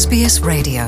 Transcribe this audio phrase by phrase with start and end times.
[0.00, 0.84] SBS Radio.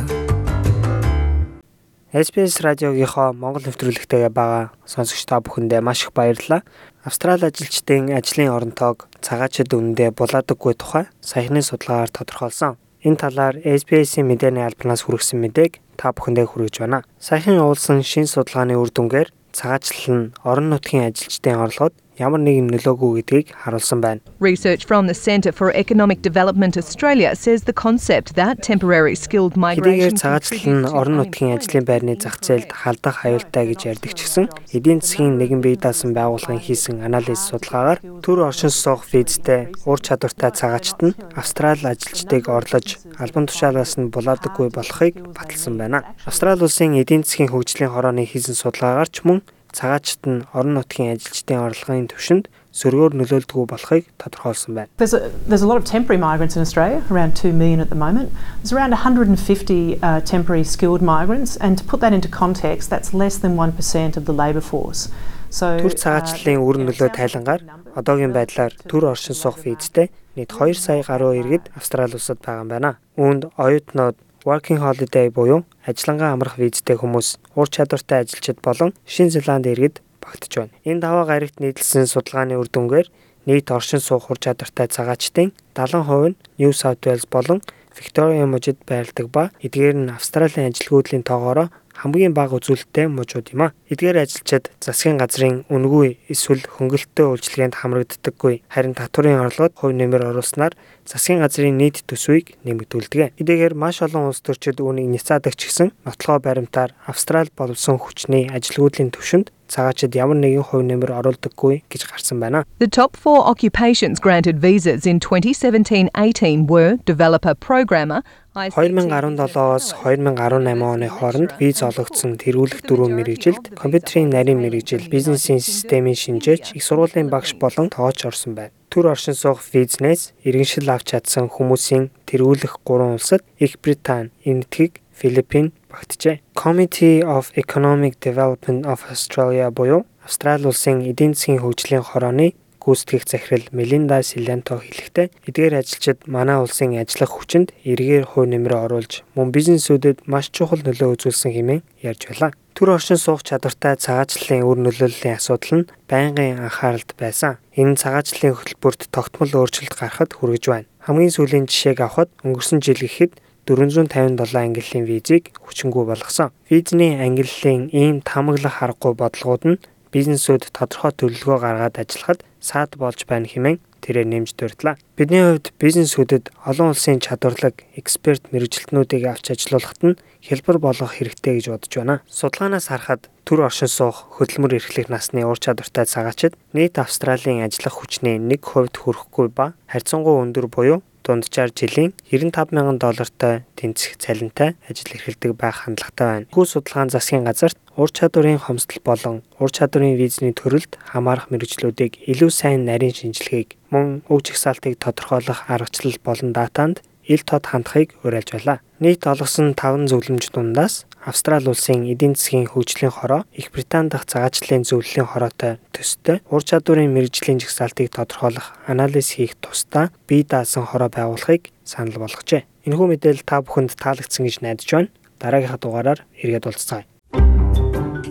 [2.25, 6.65] SBS радиогийнхоо Монгол нэвтрүүлэгтэйгээ байгаа сонсогч та бүхэндээ маш их баярлалаа.
[7.05, 12.81] Австрали ажилчдын ажлын оронтойг цагаачд үнэндээ булаадаггүй тухай саяхны судалгаагаар тодорхойлсон.
[13.05, 17.05] Энэ талаар SBS-ийн мэдээний албанаас хүргэсэн мэдээг та бүхэндээ хүргэж байна.
[17.21, 23.11] Саяхан явуулсан шин судалгааны үр дүнгээр цагаачлал нь орон нутгийн ажилчдын орлогод ямар нэгэн нөлөөгүй
[23.23, 24.21] гэдгийг харуулсан байна.
[24.39, 30.15] Research from the Centre for Economic Development Australia says the concept that temporary skilled migration
[30.15, 35.03] цагаачлал нь орон нутгийн ажлын байрны зах зээлд халдах аюултай гэж ярьдаг ч гэсэн эдийн
[35.03, 41.01] засгийн нэгэн бие даасан байгууллагын хийсэн анализ судалгаагаар төр оршин суух визтэй ур чадвартай цагаачт
[41.03, 46.05] нь Австрали ажилчдыг орлож албан тушаалаас нь булаадаггүй болохыг баталсан байна.
[46.25, 49.43] Австрали улсын эдийн засгийн хөгжлийн хорооны хийсэн судалгаагаар ч мөн
[49.75, 54.91] цагаачт нь орон нутгийн ажилчдын орлогын түвшинд сөргөөр нөлөөлдөггүй болохыг тодорхойлсон байна.
[54.99, 57.99] There's a, there's a lot of temporary migrants in Australia, around 2 million at the
[57.99, 58.33] moment.
[58.63, 63.39] There's around 150 uh, temporary skilled migrants, and to put that into context, that's less
[63.39, 65.09] than 1% of the labour force.
[65.55, 67.63] So, Төр цагаачлалын үр нөлөө тайлангаар
[67.95, 72.71] одоогийн байдлаар төр оршин суух визтэй нийт 2 сая гаруй иргэд Австрали улсад байгаа юм
[72.75, 72.91] байна.
[73.15, 79.67] Үүнд оюутнууд working holiday буюу ажиллангаа амрах визтэй хүмүүс ур чадвартай ажилчид болон Шинэ Зеланд
[79.67, 80.75] иргэд багтж байна.
[80.85, 83.09] Энэ даваа гарагт нийтлсэн судалгааны үр дүнгээр
[83.49, 87.65] нийт оршин суух ур чадвартай цагаачдын 70% нь New South Wales болон
[87.97, 93.75] Victoria мужид байрладаг ба эдгээр нь Австралийн ажилгүйдлийн тоогоороо хамгийн бага үзүүлэлттэй мужууд юм а.
[93.89, 100.75] Эдгээр ажилчид засгийн газрын үнгүй эсвэл хөнгөлөлтөө үйлчилгээнд хамрагддаггүй харин татварын орлогод хувь нэмэр оруулснаар
[101.07, 103.39] засгийн газрын нийт төсвийг нэмэгдүүлдэг.
[103.39, 109.15] Эдгээр маш олон улс төрчид үүнийг няцаадаг ч гэсэн нотлохоо баримтаар Австрали боловсон хүчний ажилгүйдлийн
[109.15, 112.63] төвшөнд цагаачид ямар нэгэн хувь нэмэр оруулдаггүй гэж гарсан байна.
[112.79, 118.23] The top four occupations granted visas in 2017-18 were developer programmer,
[118.55, 126.15] ICT 2017-оос 2018 оны хооронд виз олгогдсон тэргүүлэх дөрвөн мэрэгжилд компьютерийн нарийн мэрэгжил, бизнесийн системийн
[126.15, 128.71] шинжээч, их сургуулийн багш болон тооч орсон байна.
[128.95, 135.73] Төр оршин суух визнес иргэншил авч чадсан хүмүүсийн тэргүүлэх гурван улсад Их Британи, Энэтхэг, Филиппин
[135.91, 136.43] багтжээ.
[136.55, 142.55] Committee of Economic Development of Australia буюу Австрали улсын эдийн засгийн хөгжлийн хорооны
[142.85, 149.25] гүйцэтгэх захирал Мелинда Силянто хэлэхдээ эдгээр ажилчид манай улсын ажиллах хүчинд эргээр хувь нэмрээ оруулж
[149.33, 152.53] мөн бизнесүүдэд маш чухал нөлөө үзүүлсэн хэмээн ярьж байлаа.
[152.77, 157.57] Төр оршин суух чадвартай цагаачлалын үр нөлөөллийн асуудал нь байнгын анхааралд байсан.
[157.73, 160.91] Энэ цагаачлалын хөтөлбөрт тогтмол өөрчлөлт гарахад хүргэж байна.
[161.07, 166.53] Хамгийн сүүлийн жишээг авахад өнгөрсөн жил гэхэд 457 ангиллын визийг хүчингүй болгосон.
[166.71, 169.81] Визний ангиллын ийм таамаглах аргагүй бодлогууд нь
[170.15, 175.01] бизнесүүд тодорхой төлөвлөгөө гаргаад ажиллахад саад болж байна хэмээн тэрээр нэмж дурдлаа.
[175.17, 181.67] Бидний хувьд бизнесүүдэд олон улсын чадварлаг эксперт мэрэгжилтнүүдийг авч ажиллуулахад нь хэлбэр болгох хэрэгтэй гэж
[181.73, 182.21] бодож байна.
[182.29, 188.37] Судалгаанаас харахад төр оршин суух хөдөлмөр эрхлэх насны ур чадвартай цагаачид нийт Австралийн ажиллах хүчний
[188.37, 195.57] 1% хүрэхгүй ба харьцангуй өндөр буюу дунджаар жилийн 95 мянган доллартай тэнцэх цалинтай ажил эрхэлдэг
[195.57, 196.47] байх хандлагатай байна.
[196.53, 202.51] Хүү судалгаан засгийн газарт ур чадварын хомсдол болон ур чадварын визний төрөлд хамаарах мэрэгчлүүдийг илүү
[202.53, 208.79] сайн нарийн шинжилгээг мөн өв чагсаалтыг тодорхойлох аргачлал болон датанд ил тод хандахыг уриалж байлаа.
[209.05, 214.89] Нийт олгосон 5 зөвлөмж дундаас Австрали улсын эдийн засгийн хөгжлийн хороо Их Британи дахь цагаачлалын
[214.89, 221.69] зөвлөлийн хороотой төстэй ур чадварын мэрэгжлийн жагсаалтыг тодорхойлох анализ хийх тусдаа бие даасан хороо байгуулахыг
[221.85, 222.65] санал болгожээ.
[222.89, 225.13] Энэхүү мэдээлэл та бүхэнд таалагдсан гэж найдаж байна.
[225.37, 227.05] Дараагийнхаа дугаараар эргээд уулзцгаая.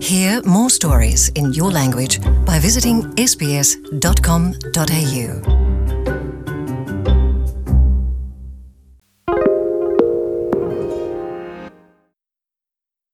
[0.02, 2.18] Hear more stories in your language
[2.50, 4.04] by visiting sbs.com.au.